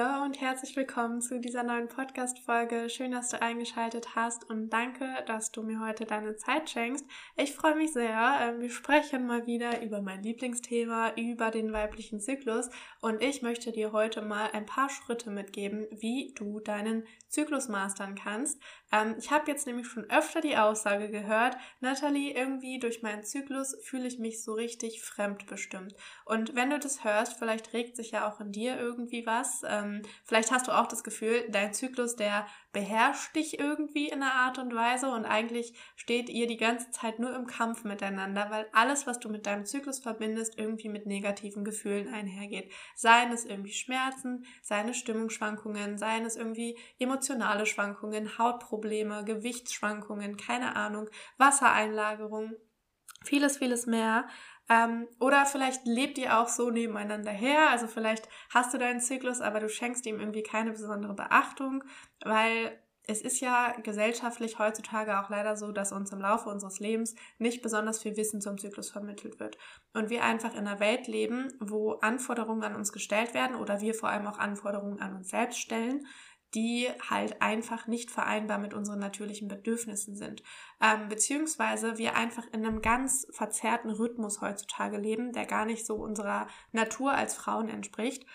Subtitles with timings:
[0.00, 2.88] Hallo und herzlich willkommen zu dieser neuen Podcast-Folge.
[2.88, 7.04] Schön, dass du eingeschaltet hast und danke, dass du mir heute deine Zeit schenkst.
[7.36, 8.38] Ich freue mich sehr.
[8.40, 12.70] Ähm, wir sprechen mal wieder über mein Lieblingsthema, über den weiblichen Zyklus
[13.02, 18.14] und ich möchte dir heute mal ein paar Schritte mitgeben, wie du deinen Zyklus mastern
[18.14, 18.58] kannst.
[18.92, 23.76] Ähm, ich habe jetzt nämlich schon öfter die Aussage gehört, Natalie, irgendwie durch meinen Zyklus
[23.82, 25.94] fühle ich mich so richtig fremdbestimmt.
[26.24, 29.62] Und wenn du das hörst, vielleicht regt sich ja auch in dir irgendwie was.
[29.66, 34.34] Ähm, vielleicht hast du auch das Gefühl, dein Zyklus, der beherrscht dich irgendwie in einer
[34.34, 38.68] Art und Weise und eigentlich steht ihr die ganze Zeit nur im Kampf miteinander, weil
[38.72, 42.72] alles, was du mit deinem Zyklus verbindest, irgendwie mit negativen Gefühlen einhergeht.
[42.94, 50.76] Seien es irgendwie Schmerzen, seien es Stimmungsschwankungen, seien es irgendwie emotionale Schwankungen, Hautprobleme, Gewichtsschwankungen, keine
[50.76, 52.52] Ahnung, Wassereinlagerung,
[53.24, 54.28] vieles, vieles mehr.
[54.70, 57.70] Ähm, oder vielleicht lebt ihr auch so nebeneinander her.
[57.70, 61.82] Also vielleicht hast du deinen Zyklus, aber du schenkst ihm irgendwie keine besondere Beachtung,
[62.24, 67.16] weil es ist ja gesellschaftlich heutzutage auch leider so, dass uns im Laufe unseres Lebens
[67.38, 69.58] nicht besonders viel Wissen zum Zyklus vermittelt wird.
[69.94, 73.94] Und wir einfach in einer Welt leben, wo Anforderungen an uns gestellt werden oder wir
[73.94, 76.06] vor allem auch Anforderungen an uns selbst stellen,
[76.54, 80.42] die halt einfach nicht vereinbar mit unseren natürlichen Bedürfnissen sind.
[80.80, 85.94] Ähm, beziehungsweise wir einfach in einem ganz verzerrten Rhythmus heutzutage leben, der gar nicht so
[85.94, 88.26] unserer Natur als Frauen entspricht.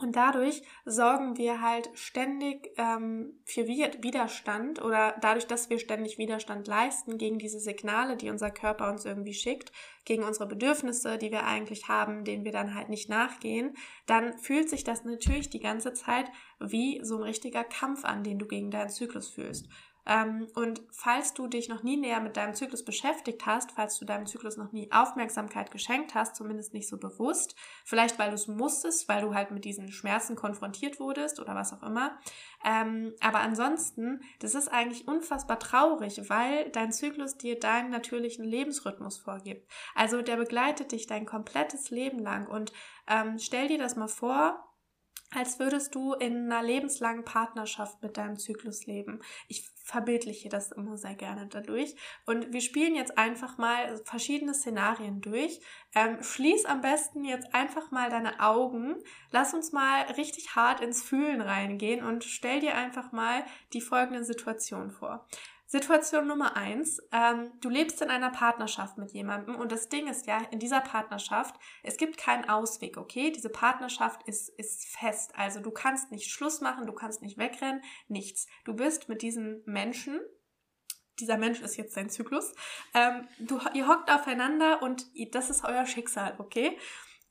[0.00, 6.68] Und dadurch sorgen wir halt ständig ähm, für Widerstand oder dadurch, dass wir ständig Widerstand
[6.68, 9.72] leisten gegen diese Signale, die unser Körper uns irgendwie schickt,
[10.04, 13.76] gegen unsere Bedürfnisse, die wir eigentlich haben, denen wir dann halt nicht nachgehen,
[14.06, 16.26] dann fühlt sich das natürlich die ganze Zeit
[16.60, 19.66] wie so ein richtiger Kampf an, den du gegen deinen Zyklus fühlst.
[20.08, 24.06] Ähm, und falls du dich noch nie näher mit deinem Zyklus beschäftigt hast, falls du
[24.06, 28.48] deinem Zyklus noch nie Aufmerksamkeit geschenkt hast, zumindest nicht so bewusst, vielleicht weil du es
[28.48, 32.18] musstest, weil du halt mit diesen Schmerzen konfrontiert wurdest oder was auch immer.
[32.64, 39.18] Ähm, aber ansonsten, das ist eigentlich unfassbar traurig, weil dein Zyklus dir deinen natürlichen Lebensrhythmus
[39.18, 39.70] vorgibt.
[39.94, 42.72] Also der begleitet dich dein komplettes Leben lang und
[43.06, 44.64] ähm, stell dir das mal vor,
[45.30, 49.20] als würdest du in einer lebenslangen Partnerschaft mit deinem Zyklus leben.
[49.46, 51.96] Ich verbildliche das immer sehr gerne dadurch.
[52.26, 55.60] Und wir spielen jetzt einfach mal verschiedene Szenarien durch.
[55.94, 58.96] Ähm, schließ am besten jetzt einfach mal deine Augen.
[59.30, 64.24] Lass uns mal richtig hart ins Fühlen reingehen und stell dir einfach mal die folgende
[64.24, 65.26] Situation vor.
[65.70, 70.26] Situation Nummer eins, ähm, du lebst in einer Partnerschaft mit jemandem und das Ding ist
[70.26, 73.30] ja, in dieser Partnerschaft, es gibt keinen Ausweg, okay?
[73.30, 75.32] Diese Partnerschaft ist, ist fest.
[75.36, 78.46] Also du kannst nicht Schluss machen, du kannst nicht wegrennen, nichts.
[78.64, 80.20] Du bist mit diesem Menschen,
[81.20, 82.54] dieser Mensch ist jetzt dein Zyklus,
[82.94, 86.78] ähm, du, ihr hockt aufeinander und das ist euer Schicksal, okay?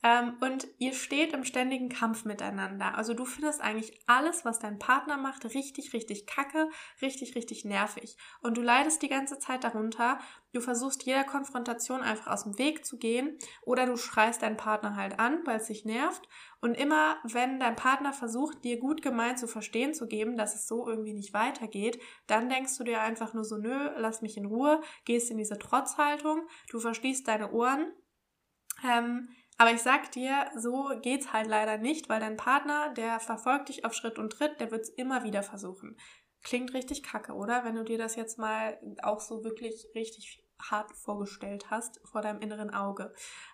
[0.04, 2.96] Ähm, und ihr steht im ständigen Kampf miteinander.
[2.96, 6.70] Also du findest eigentlich alles, was dein Partner macht, richtig, richtig kacke,
[7.02, 8.16] richtig, richtig nervig.
[8.40, 10.20] Und du leidest die ganze Zeit darunter.
[10.52, 14.94] Du versuchst jeder Konfrontation einfach aus dem Weg zu gehen oder du schreist deinen Partner
[14.94, 16.28] halt an, weil es dich nervt.
[16.60, 20.68] Und immer, wenn dein Partner versucht, dir gut gemeint zu verstehen zu geben, dass es
[20.68, 24.46] so irgendwie nicht weitergeht, dann denkst du dir einfach nur so, nö, lass mich in
[24.46, 27.92] Ruhe, gehst in diese Trotzhaltung, du verschließt deine Ohren.
[28.84, 33.68] Ähm, aber ich sag dir, so geht's halt leider nicht, weil dein Partner, der verfolgt
[33.68, 35.98] dich auf Schritt und Tritt, der wird's immer wieder versuchen.
[36.42, 37.64] Klingt richtig kacke, oder?
[37.64, 42.40] Wenn du dir das jetzt mal auch so wirklich richtig hart vorgestellt hast vor deinem
[42.40, 43.12] inneren Auge.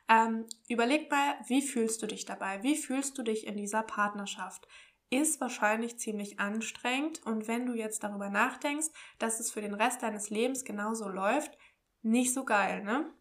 [0.09, 2.62] Ähm, überleg mal, wie fühlst du dich dabei?
[2.62, 4.66] Wie fühlst du dich in dieser Partnerschaft?
[5.10, 8.88] Ist wahrscheinlich ziemlich anstrengend und wenn du jetzt darüber nachdenkst,
[9.19, 11.56] dass es für den Rest deines Lebens genauso läuft,
[12.03, 13.12] nicht so geil, ne?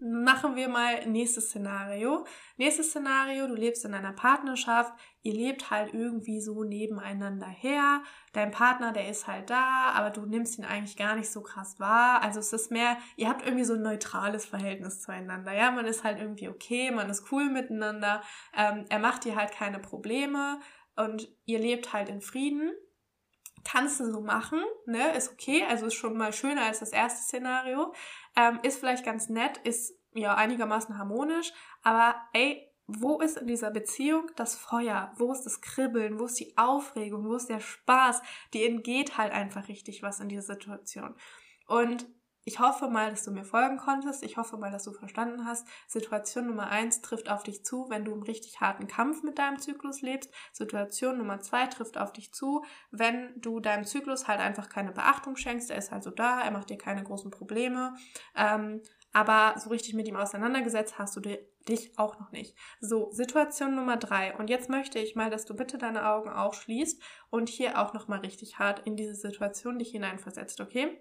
[0.00, 2.24] Machen wir mal nächstes Szenario.
[2.56, 4.92] Nächstes Szenario, du lebst in einer Partnerschaft,
[5.22, 8.02] ihr lebt halt irgendwie so nebeneinander her.
[8.32, 11.80] Dein Partner, der ist halt da, aber du nimmst ihn eigentlich gar nicht so krass
[11.80, 12.22] wahr.
[12.22, 15.52] Also es ist mehr, ihr habt irgendwie so ein neutrales Verhältnis zueinander.
[15.52, 18.22] Ja, man ist halt irgendwie okay, man ist cool miteinander.
[18.56, 20.60] Ähm, er macht dir halt keine Probleme
[20.94, 22.70] und ihr lebt halt in Frieden
[23.64, 27.22] kannst du so machen, ne, ist okay, also ist schon mal schöner als das erste
[27.22, 27.92] Szenario,
[28.36, 31.52] ähm, ist vielleicht ganz nett, ist ja einigermaßen harmonisch,
[31.82, 35.12] aber ey, wo ist in dieser Beziehung das Feuer?
[35.16, 36.18] Wo ist das Kribbeln?
[36.18, 37.28] Wo ist die Aufregung?
[37.28, 38.22] Wo ist der Spaß?
[38.54, 41.14] Die entgeht halt einfach richtig was in dieser Situation.
[41.66, 42.06] Und
[42.48, 44.22] ich hoffe mal, dass du mir folgen konntest.
[44.22, 45.68] Ich hoffe mal, dass du verstanden hast.
[45.86, 49.58] Situation Nummer eins trifft auf dich zu, wenn du einen richtig harten Kampf mit deinem
[49.58, 50.32] Zyklus lebst.
[50.54, 55.36] Situation Nummer zwei trifft auf dich zu, wenn du deinem Zyklus halt einfach keine Beachtung
[55.36, 55.70] schenkst.
[55.70, 57.92] Er ist halt so da, er macht dir keine großen Probleme.
[58.34, 58.80] Ähm,
[59.12, 62.56] aber so richtig mit ihm auseinandergesetzt hast du dich auch noch nicht.
[62.80, 64.34] So, Situation Nummer drei.
[64.38, 67.92] Und jetzt möchte ich mal, dass du bitte deine Augen auch schließt und hier auch
[67.92, 70.98] nochmal richtig hart in diese Situation dich hineinversetzt, okay?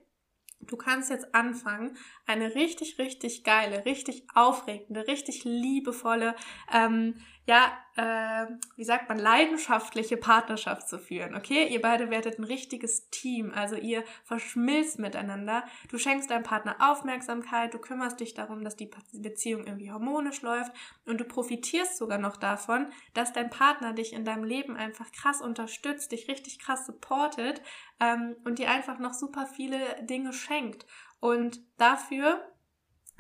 [0.60, 6.36] Du kannst jetzt anfangen, eine richtig, richtig geile, richtig aufregende, richtig liebevolle,
[6.74, 7.16] ähm,
[7.48, 8.46] ja, äh,
[8.76, 11.34] wie sagt man, leidenschaftliche Partnerschaft zu führen.
[11.34, 15.64] Okay, ihr beide werdet ein richtiges Team, also ihr verschmilzt miteinander.
[15.90, 20.74] Du schenkst deinem Partner Aufmerksamkeit, du kümmerst dich darum, dass die Beziehung irgendwie harmonisch läuft
[21.06, 25.42] und du profitierst sogar noch davon, dass dein Partner dich in deinem Leben einfach krass
[25.42, 27.62] unterstützt, dich richtig krass supportet
[28.02, 30.86] ähm, und dir einfach noch super viele Dinge schenkt.
[31.22, 32.46] Und dafür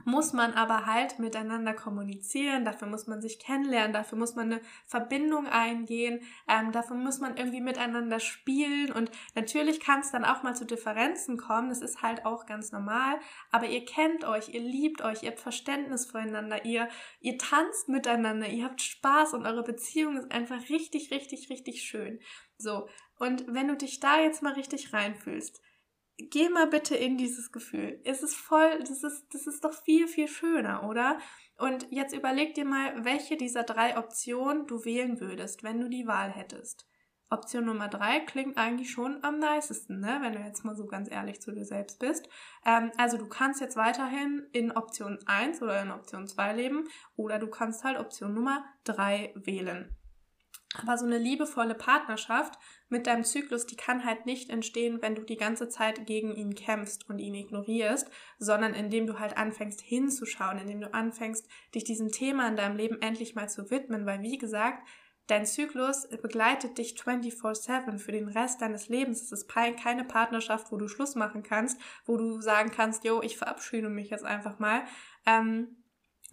[0.05, 4.61] muss man aber halt miteinander kommunizieren, dafür muss man sich kennenlernen, dafür muss man eine
[4.85, 10.43] Verbindung eingehen, ähm, dafür muss man irgendwie miteinander spielen und natürlich kann es dann auch
[10.43, 13.19] mal zu Differenzen kommen, das ist halt auch ganz normal,
[13.51, 16.87] aber ihr kennt euch, ihr liebt euch, ihr habt Verständnis voreinander, ihr,
[17.19, 22.19] ihr tanzt miteinander, ihr habt Spaß und eure Beziehung ist einfach richtig, richtig, richtig schön.
[22.57, 22.87] So,
[23.19, 25.61] und wenn du dich da jetzt mal richtig reinfühlst,
[26.17, 27.99] geh mal bitte in dieses Gefühl.
[28.03, 31.19] Es ist voll, das ist, das ist doch viel, viel schöner, oder?
[31.57, 36.07] Und jetzt überleg dir mal, welche dieser drei Optionen du wählen würdest, wenn du die
[36.07, 36.87] Wahl hättest.
[37.29, 40.19] Option Nummer drei klingt eigentlich schon am nicesten, ne?
[40.21, 42.29] wenn du jetzt mal so ganz ehrlich zu dir selbst bist.
[42.65, 46.87] Ähm, also du kannst jetzt weiterhin in Option 1 oder in Option 2 leben
[47.17, 49.93] oder du kannst halt Option Nummer drei wählen.
[50.75, 52.59] Aber so eine liebevolle Partnerschaft
[52.89, 56.55] mit deinem Zyklus, die kann halt nicht entstehen, wenn du die ganze Zeit gegen ihn
[56.55, 62.11] kämpfst und ihn ignorierst, sondern indem du halt anfängst hinzuschauen, indem du anfängst, dich diesem
[62.11, 64.87] Thema in deinem Leben endlich mal zu widmen, weil wie gesagt,
[65.27, 69.21] Dein Zyklus begleitet dich 24/7 für den Rest deines Lebens.
[69.23, 73.37] Es ist keine Partnerschaft, wo du Schluss machen kannst, wo du sagen kannst, yo, ich
[73.37, 74.83] verabschiede mich jetzt einfach mal.
[75.25, 75.83] Ähm,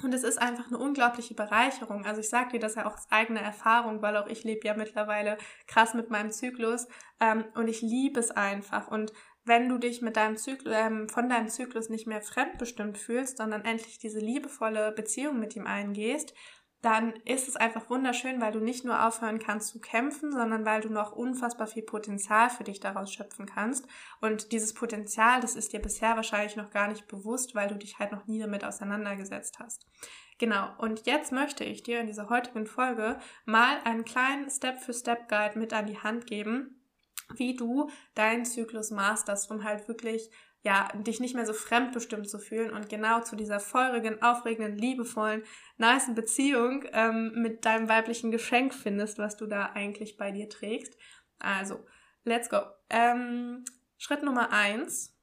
[0.02, 2.04] und es ist einfach eine unglaubliche Bereicherung.
[2.04, 4.74] Also ich sage dir das ja auch aus eigener Erfahrung, weil auch ich lebe ja
[4.74, 5.38] mittlerweile
[5.68, 6.88] krass mit meinem Zyklus
[7.20, 8.88] ähm, und ich liebe es einfach.
[8.88, 9.12] Und
[9.44, 13.64] wenn du dich mit deinem Zyklus, ähm, von deinem Zyklus nicht mehr fremdbestimmt fühlst, sondern
[13.64, 16.34] endlich diese liebevolle Beziehung mit ihm eingehst,
[16.84, 20.82] dann ist es einfach wunderschön, weil du nicht nur aufhören kannst zu kämpfen, sondern weil
[20.82, 23.86] du noch unfassbar viel Potenzial für dich daraus schöpfen kannst.
[24.20, 27.98] Und dieses Potenzial, das ist dir bisher wahrscheinlich noch gar nicht bewusst, weil du dich
[27.98, 29.86] halt noch nie damit auseinandergesetzt hast.
[30.38, 35.72] Genau, und jetzt möchte ich dir in dieser heutigen Folge mal einen kleinen Step-für-Step-Guide mit
[35.72, 36.82] an die Hand geben,
[37.36, 40.30] wie du deinen Zyklus masterst, um halt wirklich
[40.64, 45.44] ja, dich nicht mehr so fremdbestimmt zu fühlen und genau zu dieser feurigen, aufregenden, liebevollen,
[45.76, 50.96] niceen Beziehung ähm, mit deinem weiblichen Geschenk findest, was du da eigentlich bei dir trägst.
[51.38, 51.84] Also,
[52.24, 52.62] let's go.
[52.88, 53.66] Ähm,
[53.98, 55.14] Schritt Nummer eins.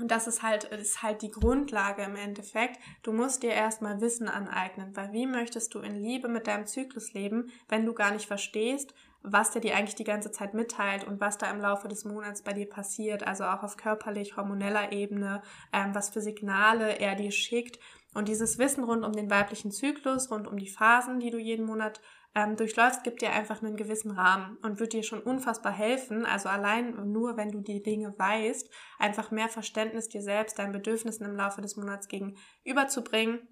[0.00, 2.78] Und das ist halt, ist halt die Grundlage im Endeffekt.
[3.02, 7.12] Du musst dir erstmal Wissen aneignen, weil wie möchtest du in Liebe mit deinem Zyklus
[7.12, 11.20] leben, wenn du gar nicht verstehst, was der dir eigentlich die ganze Zeit mitteilt und
[11.20, 15.42] was da im Laufe des Monats bei dir passiert, also auch auf körperlich, hormoneller Ebene,
[15.72, 17.78] ähm, was für Signale er dir schickt.
[18.14, 21.66] Und dieses Wissen rund um den weiblichen Zyklus, rund um die Phasen, die du jeden
[21.66, 22.00] Monat
[22.34, 26.24] ähm, durchläufst, gibt dir einfach einen gewissen Rahmen und wird dir schon unfassbar helfen.
[26.24, 31.26] Also allein nur, wenn du die Dinge weißt, einfach mehr Verständnis dir selbst, deinen Bedürfnissen
[31.26, 33.48] im Laufe des Monats gegenüberzubringen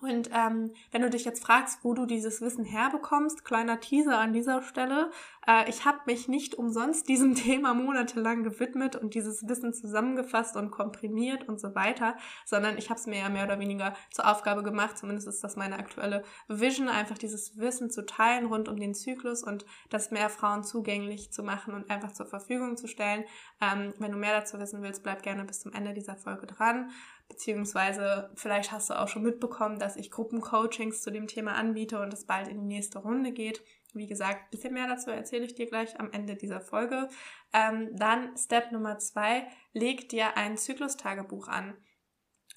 [0.00, 4.32] und ähm, wenn du dich jetzt fragst, wo du dieses Wissen herbekommst, kleiner Teaser an
[4.32, 5.10] dieser Stelle,
[5.46, 10.70] äh, ich habe mich nicht umsonst diesem Thema monatelang gewidmet und dieses Wissen zusammengefasst und
[10.70, 14.62] komprimiert und so weiter, sondern ich habe es mir ja mehr oder weniger zur Aufgabe
[14.62, 18.94] gemacht, zumindest ist das meine aktuelle Vision, einfach dieses Wissen zu teilen rund um den
[18.94, 23.24] Zyklus und das mehr Frauen zugänglich zu machen und einfach zur Verfügung zu stellen.
[23.60, 26.90] Ähm, wenn du mehr dazu wissen willst, bleib gerne bis zum Ende dieser Folge dran.
[27.28, 32.12] Beziehungsweise vielleicht hast du auch schon mitbekommen, dass ich Gruppencoachings zu dem Thema anbiete und
[32.12, 33.62] es bald in die nächste Runde geht.
[33.94, 37.08] Wie gesagt, ein bisschen mehr dazu erzähle ich dir gleich am Ende dieser Folge.
[37.52, 41.76] Ähm, dann Step Nummer zwei, leg dir ein Zyklustagebuch an.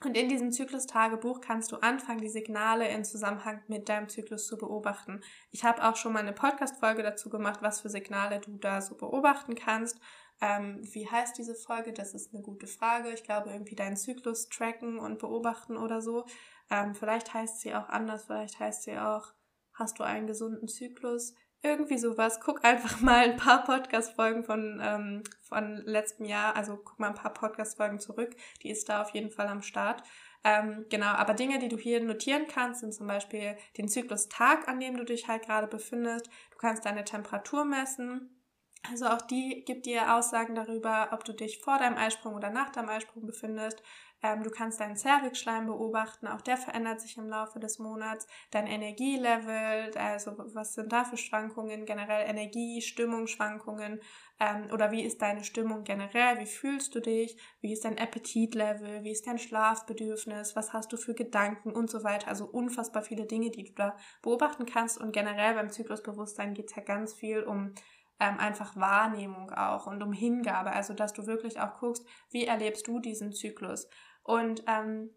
[0.03, 4.57] Und in diesem Zyklustagebuch kannst du anfangen, die Signale in Zusammenhang mit deinem Zyklus zu
[4.57, 5.21] beobachten.
[5.51, 8.95] Ich habe auch schon mal eine Podcast-Folge dazu gemacht, was für Signale du da so
[8.95, 10.00] beobachten kannst.
[10.41, 11.93] Ähm, wie heißt diese Folge?
[11.93, 13.12] Das ist eine gute Frage.
[13.12, 16.25] Ich glaube, irgendwie deinen Zyklus tracken und beobachten oder so.
[16.70, 19.34] Ähm, vielleicht heißt sie auch anders, vielleicht heißt sie auch,
[19.74, 21.34] hast du einen gesunden Zyklus?
[21.62, 22.40] Irgendwie sowas.
[22.40, 27.16] Guck einfach mal ein paar Podcast-Folgen von, ähm, von letztem Jahr, also guck mal ein
[27.16, 28.36] paar Podcast-Folgen zurück.
[28.64, 30.04] Die ist da auf jeden Fall am Start.
[30.44, 34.80] Ähm, genau, aber Dinge, die du hier notieren kannst, sind zum Beispiel den Zyklustag, an
[34.80, 36.28] dem du dich halt gerade befindest.
[36.52, 38.38] Du kannst deine Temperatur messen
[38.88, 42.69] also auch die gibt dir Aussagen darüber, ob du dich vor deinem Eisprung oder nach
[42.69, 43.81] deinem Eisprung befindest.
[44.21, 48.27] Ähm, du kannst deinen Zervixschleim beobachten, auch der verändert sich im Laufe des Monats.
[48.51, 54.01] Dein Energielevel, also was sind da für Schwankungen, generell Energie, Stimmungsschwankungen.
[54.41, 59.03] Ähm, oder wie ist deine Stimmung generell, wie fühlst du dich, wie ist dein Appetitlevel,
[59.03, 61.71] wie ist dein Schlafbedürfnis, was hast du für Gedanken?
[61.71, 62.27] Und so weiter.
[62.27, 64.98] Also unfassbar viele Dinge, die du da beobachten kannst.
[64.98, 67.74] Und generell beim Zyklusbewusstsein geht es ja ganz viel um
[68.20, 72.88] ähm, einfach Wahrnehmung auch und um Hingabe, also dass du wirklich auch guckst, wie erlebst
[72.88, 73.88] du diesen Zyklus.
[74.24, 75.10] Und ähm,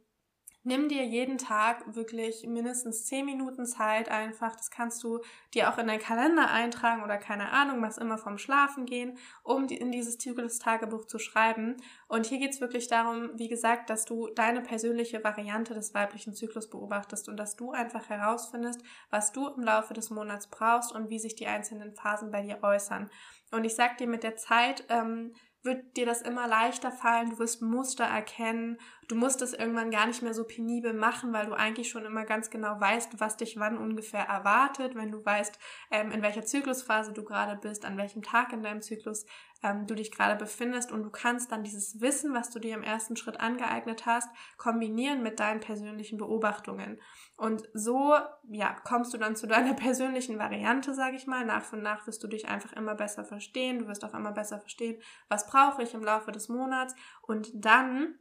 [0.65, 4.55] nimm dir jeden Tag wirklich mindestens 10 Minuten Zeit einfach.
[4.55, 5.21] Das kannst du
[5.55, 9.67] dir auch in deinen Kalender eintragen oder keine Ahnung, was immer vom Schlafen gehen, um
[9.67, 11.77] in dieses Zyklus-Tagebuch zu schreiben.
[12.07, 16.35] Und hier geht es wirklich darum, wie gesagt, dass du deine persönliche Variante des weiblichen
[16.35, 21.11] Zyklus beobachtest und dass du einfach herausfindest, was du im Laufe des Monats brauchst und
[21.11, 23.11] wie sich die einzelnen Phasen bei dir äußern.
[23.51, 27.39] Und ich sag dir mit der Zeit, ähm, wird dir das immer leichter fallen, du
[27.39, 28.79] wirst Muster erkennen,
[29.09, 32.25] du musst es irgendwann gar nicht mehr so penibel machen, weil du eigentlich schon immer
[32.25, 35.59] ganz genau weißt, was dich wann ungefähr erwartet, wenn du weißt,
[35.91, 39.25] ähm, in welcher Zyklusphase du gerade bist, an welchem Tag in deinem Zyklus
[39.63, 42.83] ähm, du dich gerade befindest und du kannst dann dieses Wissen, was du dir im
[42.83, 47.01] ersten Schritt angeeignet hast, kombinieren mit deinen persönlichen Beobachtungen.
[47.37, 48.17] Und so,
[48.51, 51.45] ja, kommst du dann zu deiner persönlichen Variante, sage ich mal.
[51.45, 53.79] Nach und nach wirst du dich einfach immer besser verstehen.
[53.79, 56.95] Du wirst auch immer besser verstehen, was brauche ich im Laufe des Monats.
[57.23, 58.17] Und dann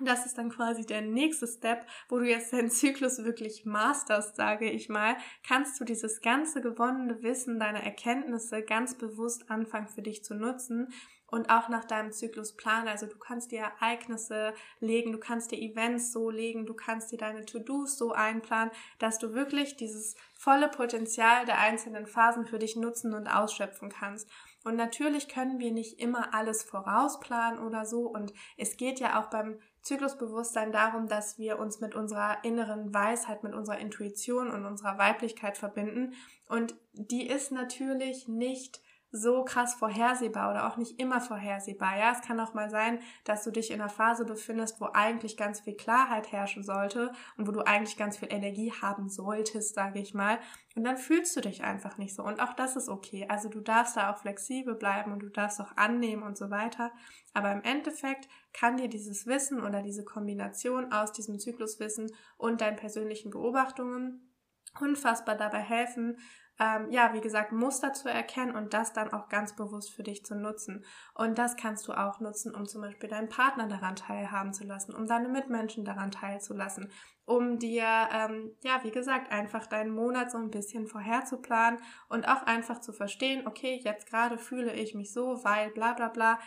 [0.00, 4.70] das ist dann quasi der nächste Step, wo du jetzt deinen Zyklus wirklich masterst, sage
[4.70, 10.24] ich mal, kannst du dieses ganze gewonnene Wissen, deine Erkenntnisse ganz bewusst anfangen für dich
[10.24, 10.92] zu nutzen
[11.34, 12.88] und auch nach deinem Zyklus planen.
[12.88, 17.18] Also du kannst dir Ereignisse legen, du kannst dir Events so legen, du kannst dir
[17.18, 22.76] deine To-Dos so einplanen, dass du wirklich dieses volle Potenzial der einzelnen Phasen für dich
[22.76, 24.30] nutzen und ausschöpfen kannst.
[24.64, 28.08] Und natürlich können wir nicht immer alles vorausplanen oder so.
[28.08, 33.44] Und es geht ja auch beim Zyklusbewusstsein darum, dass wir uns mit unserer inneren Weisheit,
[33.44, 36.14] mit unserer Intuition und unserer Weiblichkeit verbinden.
[36.48, 38.80] Und die ist natürlich nicht
[39.16, 41.96] so krass vorhersehbar oder auch nicht immer vorhersehbar.
[41.96, 45.36] Ja, es kann auch mal sein, dass du dich in einer Phase befindest, wo eigentlich
[45.36, 50.00] ganz viel Klarheit herrschen sollte und wo du eigentlich ganz viel Energie haben solltest, sage
[50.00, 50.40] ich mal.
[50.74, 52.24] Und dann fühlst du dich einfach nicht so.
[52.24, 53.26] Und auch das ist okay.
[53.28, 56.90] Also du darfst da auch flexibel bleiben und du darfst auch annehmen und so weiter.
[57.34, 62.76] Aber im Endeffekt kann dir dieses Wissen oder diese Kombination aus diesem Zykluswissen und deinen
[62.76, 64.32] persönlichen Beobachtungen
[64.80, 66.18] unfassbar dabei helfen,
[66.60, 70.24] ähm, ja, wie gesagt, Muster zu erkennen und das dann auch ganz bewusst für dich
[70.24, 70.84] zu nutzen.
[71.14, 74.94] Und das kannst du auch nutzen, um zum Beispiel deinen Partner daran teilhaben zu lassen,
[74.94, 76.92] um deine Mitmenschen daran teilzulassen,
[77.24, 82.44] um dir, ähm, ja, wie gesagt, einfach deinen Monat so ein bisschen vorherzuplanen und auch
[82.44, 86.38] einfach zu verstehen, okay, jetzt gerade fühle ich mich so, weil bla bla bla.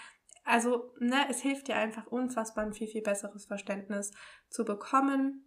[0.45, 4.11] Also, ne, es hilft dir einfach unfassbar ein viel, viel besseres Verständnis
[4.49, 5.46] zu bekommen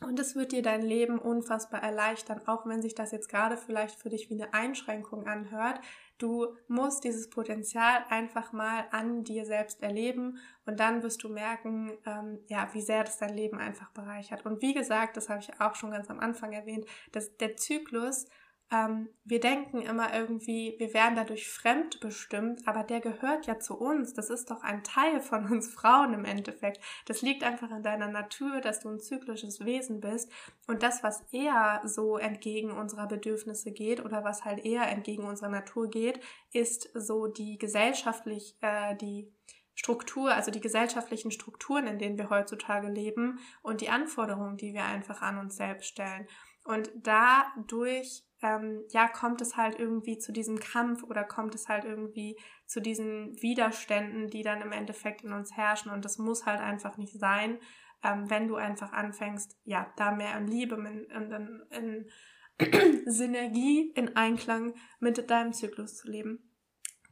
[0.00, 3.98] und es wird dir dein Leben unfassbar erleichtern, auch wenn sich das jetzt gerade vielleicht
[3.98, 5.80] für dich wie eine Einschränkung anhört.
[6.18, 11.92] Du musst dieses Potenzial einfach mal an dir selbst erleben und dann wirst du merken,
[12.06, 14.44] ähm, ja, wie sehr das dein Leben einfach bereichert.
[14.44, 18.26] Und wie gesagt, das habe ich auch schon ganz am Anfang erwähnt, dass der Zyklus
[18.72, 23.78] ähm, wir denken immer irgendwie, wir werden dadurch fremd bestimmt, aber der gehört ja zu
[23.78, 24.12] uns.
[24.12, 26.80] Das ist doch ein Teil von uns Frauen im Endeffekt.
[27.06, 30.32] Das liegt einfach in deiner Natur, dass du ein zyklisches Wesen bist.
[30.66, 35.50] Und das, was eher so entgegen unserer Bedürfnisse geht oder was halt eher entgegen unserer
[35.50, 36.18] Natur geht,
[36.52, 39.32] ist so die gesellschaftlich, äh, die
[39.74, 44.86] Struktur, also die gesellschaftlichen Strukturen, in denen wir heutzutage leben und die Anforderungen, die wir
[44.86, 46.26] einfach an uns selbst stellen.
[46.64, 51.84] Und dadurch ähm, ja, kommt es halt irgendwie zu diesem Kampf oder kommt es halt
[51.84, 55.90] irgendwie zu diesen Widerständen, die dann im Endeffekt in uns herrschen.
[55.90, 57.58] Und das muss halt einfach nicht sein,
[58.04, 62.10] ähm, wenn du einfach anfängst, ja, da mehr in Liebe, in, in, in,
[63.06, 66.50] Synergie, in Einklang mit deinem Zyklus zu leben.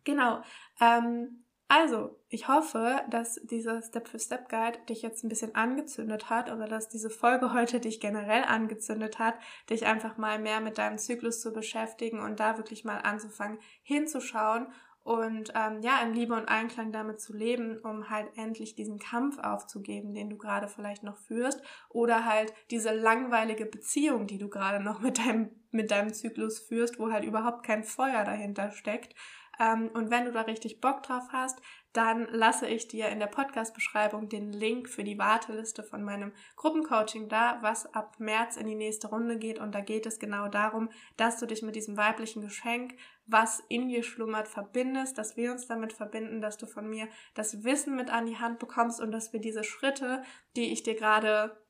[0.05, 0.43] Genau.
[0.81, 1.44] Ähm,
[1.77, 7.11] also, ich hoffe, dass dieser Step-für-Step-Guide dich jetzt ein bisschen angezündet hat oder dass diese
[7.11, 9.35] Folge heute dich generell angezündet hat,
[9.69, 14.69] dich einfach mal mehr mit deinem Zyklus zu beschäftigen und da wirklich mal anzufangen, hinzuschauen
[15.03, 19.39] und ähm, ja, in Liebe und Einklang damit zu leben, um halt endlich diesen Kampf
[19.41, 24.83] aufzugeben, den du gerade vielleicht noch führst oder halt diese langweilige Beziehung, die du gerade
[24.83, 29.17] noch mit deinem, mit deinem Zyklus führst, wo halt überhaupt kein Feuer dahinter steckt,
[29.59, 31.61] und wenn du da richtig Bock drauf hast,
[31.95, 37.29] dann lasse ich dir in der Podcast-Beschreibung den Link für die Warteliste von meinem Gruppencoaching
[37.29, 39.61] da, was ab März in die nächste Runde geht.
[39.61, 42.97] Und da geht es genau darum, dass du dich mit diesem weiblichen Geschenk,
[43.27, 47.63] was in dir schlummert, verbindest, dass wir uns damit verbinden, dass du von mir das
[47.63, 50.25] Wissen mit an die Hand bekommst und dass wir diese Schritte,
[50.57, 51.64] die ich dir gerade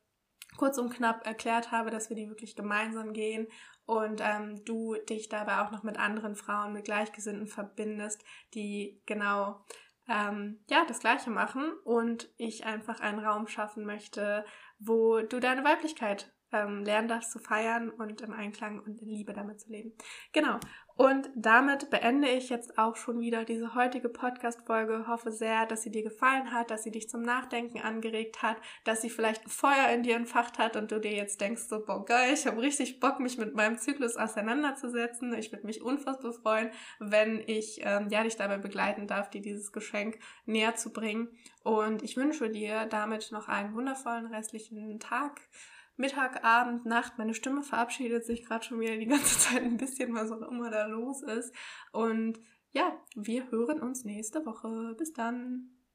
[0.57, 3.47] kurz und knapp erklärt habe, dass wir die wirklich gemeinsam gehen
[3.85, 9.63] und ähm, du dich dabei auch noch mit anderen Frauen, mit Gleichgesinnten verbindest, die genau
[10.07, 14.45] ähm, ja das Gleiche machen und ich einfach einen Raum schaffen möchte,
[14.79, 19.33] wo du deine Weiblichkeit ähm, lernen darfst zu feiern und im Einklang und in Liebe
[19.33, 19.93] damit zu leben.
[20.31, 20.59] Genau.
[20.97, 25.07] Und damit beende ich jetzt auch schon wieder diese heutige Podcast-Folge.
[25.07, 29.01] Hoffe sehr, dass sie dir gefallen hat, dass sie dich zum Nachdenken angeregt hat, dass
[29.01, 32.05] sie vielleicht ein Feuer in dir entfacht hat und du dir jetzt denkst so, boah
[32.05, 35.33] geil, ich habe richtig Bock, mich mit meinem Zyklus auseinanderzusetzen.
[35.33, 36.69] Ich würde mich unfassbar freuen,
[36.99, 41.27] wenn ich ähm, ja dich dabei begleiten darf, dir dieses Geschenk näher zu bringen.
[41.63, 45.41] Und ich wünsche dir damit noch einen wundervollen restlichen Tag
[45.97, 47.17] Mittag, Abend, Nacht.
[47.17, 50.69] Meine Stimme verabschiedet sich gerade schon wieder die ganze Zeit ein bisschen, was auch immer
[50.69, 51.53] da los ist.
[51.91, 52.39] Und
[52.71, 54.95] ja, wir hören uns nächste Woche.
[54.97, 55.74] Bis dann.